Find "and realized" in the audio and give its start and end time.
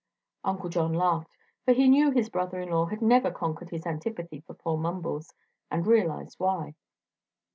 5.69-6.39